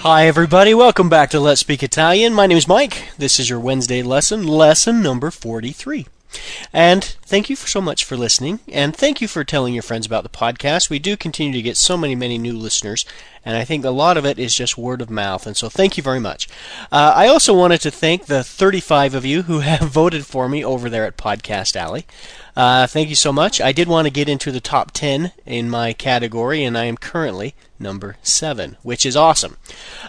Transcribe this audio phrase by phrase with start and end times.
[0.00, 0.72] Hi, everybody.
[0.72, 2.32] Welcome back to Let's Speak Italian.
[2.32, 3.08] My name is Mike.
[3.18, 6.06] This is your Wednesday lesson, lesson number 43.
[6.72, 10.22] And thank you so much for listening, and thank you for telling your friends about
[10.22, 10.90] the podcast.
[10.90, 13.04] We do continue to get so many, many new listeners,
[13.44, 15.96] and I think a lot of it is just word of mouth, and so thank
[15.96, 16.48] you very much.
[16.90, 20.64] Uh, I also wanted to thank the 35 of you who have voted for me
[20.64, 22.06] over there at Podcast Alley.
[22.56, 23.60] Uh, thank you so much.
[23.60, 26.96] I did want to get into the top 10 in my category, and I am
[26.96, 29.58] currently number 7, which is awesome.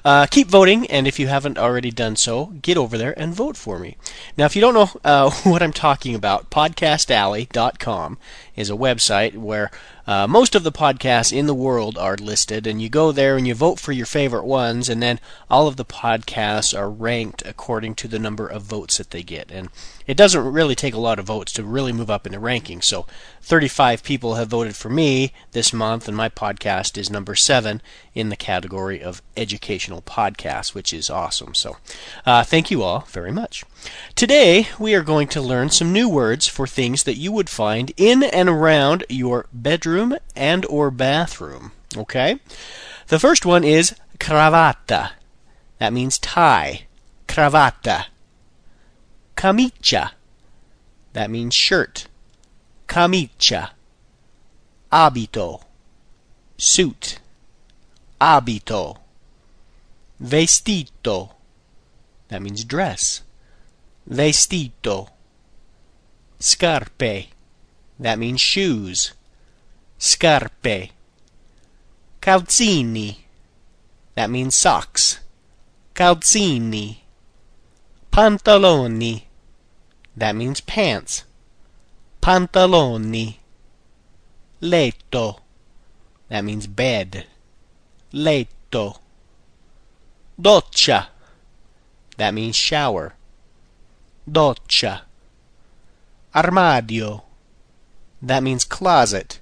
[0.06, 3.58] Uh, keep voting, and if you haven't already done so, get over there and vote
[3.58, 3.98] for me.
[4.38, 8.18] Now, if you don't know uh, what I'm talking about, podcastalley.com
[8.56, 9.72] is a website where
[10.08, 13.46] uh, most of the podcasts in the world are listed, and you go there and
[13.46, 17.94] you vote for your favorite ones, and then all of the podcasts are ranked according
[17.94, 19.52] to the number of votes that they get.
[19.52, 19.68] And
[20.06, 22.86] it doesn't really take a lot of votes to really move up in the rankings.
[22.86, 23.06] So
[23.42, 27.82] 35 people have voted for me this month, and my podcast is number seven
[28.16, 31.54] in the category of educational podcasts, which is awesome.
[31.54, 31.76] So
[32.26, 33.66] uh, thank you all very much.
[34.16, 37.92] Today we are going to learn some new words for things that you would find
[37.98, 39.97] in and around your bedroom
[40.36, 41.72] and or bathroom.
[41.96, 42.40] Okay?
[43.08, 45.12] The first one is cravatta.
[45.80, 46.88] That means tie.
[47.28, 48.06] Cravatta.
[49.36, 50.12] Camicia.
[51.14, 52.08] That means shirt.
[52.88, 53.72] Camicia.
[54.92, 55.62] Abito.
[56.58, 57.20] Suit.
[58.20, 58.98] Abito.
[60.22, 61.32] Vestito.
[62.30, 63.22] That means dress.
[64.10, 65.10] Vestito.
[66.40, 67.28] Scarpe.
[68.00, 69.14] That means shoes.
[69.98, 70.92] Scarpe.
[72.22, 73.18] Calzini.
[74.16, 75.20] That means socks.
[75.96, 76.98] Calzini.
[78.12, 79.24] Pantaloni.
[80.16, 81.24] That means pants.
[82.22, 83.38] Pantaloni.
[84.62, 85.40] Letto.
[86.30, 87.26] That means bed.
[88.14, 89.00] Letto.
[90.40, 91.08] Doccia.
[92.18, 93.14] That means shower.
[94.30, 95.02] Doccia.
[96.36, 97.24] Armadio.
[98.22, 99.37] That means closet.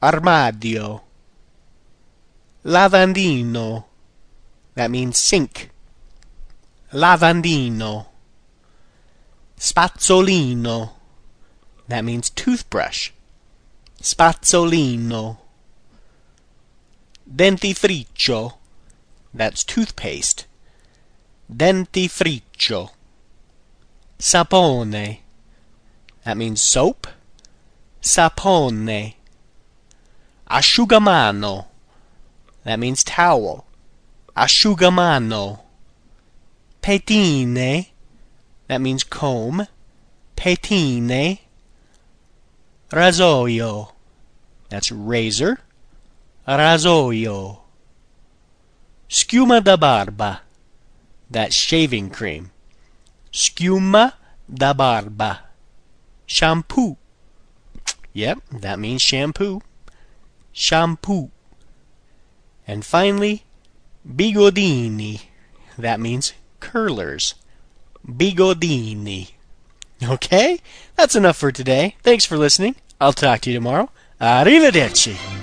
[0.00, 1.00] Armadio.
[2.64, 3.84] Lavandino.
[4.74, 5.70] That means sink.
[6.92, 8.06] Lavandino.
[9.58, 10.90] Spazzolino.
[11.88, 13.10] That means toothbrush.
[14.00, 15.38] Spazzolino.
[17.28, 18.54] Dentifricio.
[19.34, 20.46] That's toothpaste.
[21.52, 22.90] Dentifricio.
[24.18, 25.18] Sapone.
[26.24, 27.08] That means soap.
[28.00, 29.14] Sapone.
[30.50, 31.66] Asciugamano.
[32.64, 33.66] That means towel.
[34.36, 35.60] Asciugamano.
[36.82, 37.88] Pettine.
[38.68, 39.66] That means comb.
[40.36, 41.38] Pettine.
[42.90, 43.92] Rasoio.
[44.70, 45.58] That's razor.
[46.46, 47.58] Rasoio.
[49.08, 50.40] Schiuma da barba.
[51.30, 52.50] That's shaving cream.
[53.32, 54.14] Schiuma
[54.52, 55.40] da barba.
[56.26, 56.96] Shampoo.
[58.12, 59.60] Yep, that means shampoo.
[60.58, 61.30] Shampoo.
[62.66, 63.44] And finally,
[64.04, 65.22] bigodini.
[65.78, 67.36] That means curlers.
[68.04, 69.30] Bigodini.
[70.02, 70.58] Okay?
[70.96, 71.94] That's enough for today.
[72.02, 72.74] Thanks for listening.
[73.00, 73.88] I'll talk to you tomorrow.
[74.20, 75.37] Arrivederci.